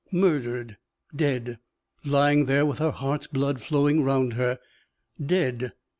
Murdered! 0.11 0.77
dead! 1.15 1.59
lying 2.03 2.45
there 2.45 2.65
with 2.65 2.79
her 2.79 2.89
heart's 2.89 3.27
blood 3.27 3.61
flowing 3.61 4.03
round 4.03 4.33
her! 4.33 4.57
Dead! 5.23 5.73